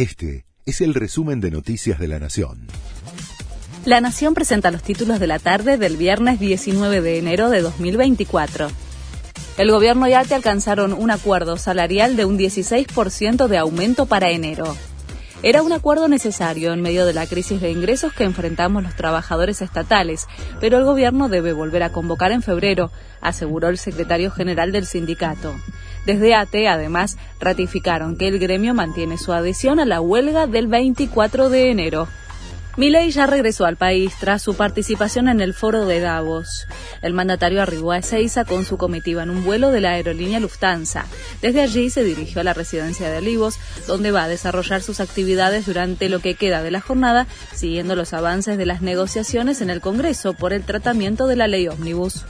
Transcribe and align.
Este 0.00 0.46
es 0.64 0.80
el 0.80 0.94
resumen 0.94 1.42
de 1.42 1.50
Noticias 1.50 1.98
de 1.98 2.08
la 2.08 2.18
Nación. 2.18 2.68
La 3.84 4.00
Nación 4.00 4.32
presenta 4.32 4.70
los 4.70 4.82
títulos 4.82 5.20
de 5.20 5.26
la 5.26 5.38
tarde 5.38 5.76
del 5.76 5.98
viernes 5.98 6.40
19 6.40 7.02
de 7.02 7.18
enero 7.18 7.50
de 7.50 7.60
2024. 7.60 8.68
El 9.58 9.70
gobierno 9.70 10.08
y 10.08 10.14
ATE 10.14 10.34
alcanzaron 10.34 10.94
un 10.94 11.10
acuerdo 11.10 11.58
salarial 11.58 12.16
de 12.16 12.24
un 12.24 12.38
16% 12.38 13.46
de 13.46 13.58
aumento 13.58 14.06
para 14.06 14.30
enero. 14.30 14.74
Era 15.42 15.62
un 15.62 15.72
acuerdo 15.72 16.06
necesario 16.06 16.74
en 16.74 16.82
medio 16.82 17.06
de 17.06 17.14
la 17.14 17.26
crisis 17.26 17.62
de 17.62 17.70
ingresos 17.70 18.12
que 18.12 18.24
enfrentamos 18.24 18.82
los 18.82 18.94
trabajadores 18.94 19.62
estatales, 19.62 20.26
pero 20.60 20.76
el 20.76 20.84
gobierno 20.84 21.30
debe 21.30 21.54
volver 21.54 21.82
a 21.82 21.92
convocar 21.92 22.30
en 22.32 22.42
febrero, 22.42 22.90
aseguró 23.22 23.68
el 23.68 23.78
secretario 23.78 24.30
general 24.30 24.70
del 24.70 24.84
sindicato. 24.84 25.54
Desde 26.04 26.34
ATE, 26.34 26.68
además, 26.68 27.16
ratificaron 27.40 28.18
que 28.18 28.28
el 28.28 28.38
gremio 28.38 28.74
mantiene 28.74 29.16
su 29.16 29.32
adhesión 29.32 29.80
a 29.80 29.86
la 29.86 30.02
huelga 30.02 30.46
del 30.46 30.66
24 30.66 31.48
de 31.48 31.70
enero. 31.70 32.06
Milei 32.80 33.10
ya 33.10 33.26
regresó 33.26 33.66
al 33.66 33.76
país 33.76 34.14
tras 34.18 34.40
su 34.40 34.54
participación 34.54 35.28
en 35.28 35.42
el 35.42 35.52
foro 35.52 35.84
de 35.84 36.00
Davos. 36.00 36.66
El 37.02 37.12
mandatario 37.12 37.60
arribó 37.60 37.92
a 37.92 37.98
Ezeiza 37.98 38.46
con 38.46 38.64
su 38.64 38.78
comitiva 38.78 39.22
en 39.22 39.28
un 39.28 39.44
vuelo 39.44 39.70
de 39.70 39.82
la 39.82 39.90
aerolínea 39.90 40.40
Lufthansa. 40.40 41.04
Desde 41.42 41.60
allí 41.60 41.90
se 41.90 42.02
dirigió 42.02 42.40
a 42.40 42.44
la 42.44 42.54
residencia 42.54 43.10
de 43.10 43.18
Olivos, 43.18 43.58
donde 43.86 44.12
va 44.12 44.24
a 44.24 44.28
desarrollar 44.28 44.80
sus 44.80 45.00
actividades 45.00 45.66
durante 45.66 46.08
lo 46.08 46.20
que 46.20 46.36
queda 46.36 46.62
de 46.62 46.70
la 46.70 46.80
jornada, 46.80 47.26
siguiendo 47.54 47.96
los 47.96 48.14
avances 48.14 48.56
de 48.56 48.64
las 48.64 48.80
negociaciones 48.80 49.60
en 49.60 49.68
el 49.68 49.82
Congreso 49.82 50.32
por 50.32 50.54
el 50.54 50.62
tratamiento 50.62 51.26
de 51.26 51.36
la 51.36 51.48
ley 51.48 51.68
ómnibus. 51.68 52.24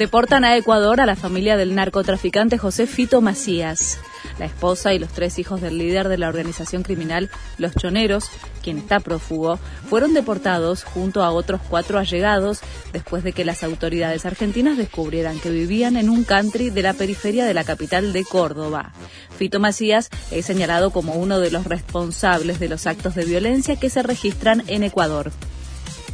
Deportan 0.00 0.46
a 0.46 0.56
Ecuador 0.56 1.02
a 1.02 1.04
la 1.04 1.14
familia 1.14 1.58
del 1.58 1.74
narcotraficante 1.74 2.56
José 2.56 2.86
Fito 2.86 3.20
Macías. 3.20 3.98
La 4.38 4.46
esposa 4.46 4.94
y 4.94 4.98
los 4.98 5.10
tres 5.10 5.38
hijos 5.38 5.60
del 5.60 5.76
líder 5.76 6.08
de 6.08 6.16
la 6.16 6.28
organización 6.30 6.82
criminal 6.82 7.28
Los 7.58 7.74
Choneros, 7.74 8.30
quien 8.62 8.78
está 8.78 9.00
prófugo, 9.00 9.58
fueron 9.90 10.14
deportados 10.14 10.84
junto 10.84 11.22
a 11.22 11.32
otros 11.32 11.60
cuatro 11.68 11.98
allegados 11.98 12.60
después 12.94 13.22
de 13.24 13.34
que 13.34 13.44
las 13.44 13.62
autoridades 13.62 14.24
argentinas 14.24 14.78
descubrieran 14.78 15.38
que 15.38 15.50
vivían 15.50 15.98
en 15.98 16.08
un 16.08 16.24
country 16.24 16.70
de 16.70 16.80
la 16.80 16.94
periferia 16.94 17.44
de 17.44 17.52
la 17.52 17.64
capital 17.64 18.14
de 18.14 18.24
Córdoba. 18.24 18.94
Fito 19.36 19.60
Macías 19.60 20.08
es 20.30 20.46
señalado 20.46 20.92
como 20.92 21.12
uno 21.12 21.40
de 21.40 21.50
los 21.50 21.66
responsables 21.66 22.58
de 22.58 22.70
los 22.70 22.86
actos 22.86 23.14
de 23.14 23.26
violencia 23.26 23.76
que 23.76 23.90
se 23.90 24.02
registran 24.02 24.62
en 24.66 24.82
Ecuador. 24.82 25.30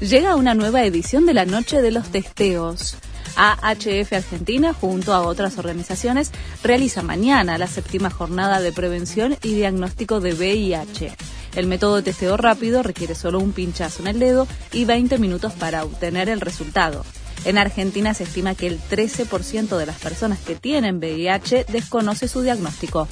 Llega 0.01 0.35
una 0.35 0.55
nueva 0.55 0.83
edición 0.83 1.25
de 1.25 1.35
la 1.35 1.45
Noche 1.45 1.81
de 1.83 1.93
los 1.93 2.09
Testeos. 2.09 2.97
AHF 3.37 4.13
Argentina, 4.13 4.73
junto 4.73 5.13
a 5.15 5.23
otras 5.23 5.59
organizaciones, 5.59 6.33
realiza 6.63 7.03
mañana 7.03 7.59
la 7.59 7.67
séptima 7.67 8.11
jornada 8.11 8.61
de 8.61 8.73
prevención 8.73 9.37
y 9.43 9.55
diagnóstico 9.55 10.21
de 10.21 10.35
VIH. 10.35 11.15
El 11.55 11.67
método 11.67 11.97
de 11.97 12.03
testeo 12.03 12.37
rápido 12.37 12.83
requiere 12.83 13.15
solo 13.15 13.39
un 13.39 13.53
pinchazo 13.53 14.03
en 14.03 14.09
el 14.09 14.19
dedo 14.19 14.47
y 14.73 14.85
20 14.85 15.19
minutos 15.19 15.53
para 15.53 15.85
obtener 15.85 16.29
el 16.29 16.41
resultado. 16.41 17.05
En 17.45 17.59
Argentina 17.59 18.13
se 18.15 18.25
estima 18.25 18.55
que 18.55 18.67
el 18.67 18.81
13% 18.81 19.77
de 19.77 19.87
las 19.87 19.99
personas 20.01 20.39
que 20.41 20.57
tienen 20.57 20.97
VIH 20.97 21.67
desconoce 21.69 22.29
su 22.29 22.43
diagnóstico. 22.43 23.07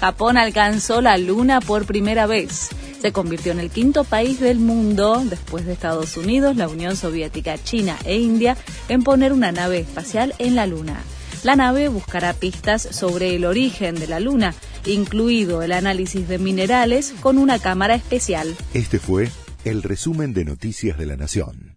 Japón 0.00 0.36
alcanzó 0.38 1.00
la 1.00 1.18
luna 1.18 1.60
por 1.60 1.86
primera 1.86 2.26
vez 2.26 2.70
se 3.00 3.12
convirtió 3.12 3.52
en 3.52 3.60
el 3.60 3.70
quinto 3.70 4.04
país 4.04 4.40
del 4.40 4.58
mundo, 4.58 5.22
después 5.24 5.66
de 5.66 5.72
Estados 5.72 6.16
Unidos, 6.16 6.56
la 6.56 6.68
Unión 6.68 6.96
Soviética, 6.96 7.62
China 7.62 7.96
e 8.04 8.16
India, 8.18 8.56
en 8.88 9.02
poner 9.02 9.32
una 9.32 9.52
nave 9.52 9.78
espacial 9.78 10.34
en 10.38 10.54
la 10.54 10.66
Luna. 10.66 11.02
La 11.42 11.54
nave 11.54 11.88
buscará 11.88 12.32
pistas 12.32 12.82
sobre 12.82 13.36
el 13.36 13.44
origen 13.44 13.94
de 13.94 14.08
la 14.08 14.20
Luna, 14.20 14.54
incluido 14.84 15.62
el 15.62 15.72
análisis 15.72 16.26
de 16.28 16.38
minerales 16.38 17.14
con 17.20 17.38
una 17.38 17.58
cámara 17.58 17.94
especial. 17.94 18.56
Este 18.74 18.98
fue 18.98 19.30
el 19.64 19.82
resumen 19.82 20.32
de 20.32 20.44
Noticias 20.44 20.98
de 20.98 21.06
la 21.06 21.16
Nación. 21.16 21.75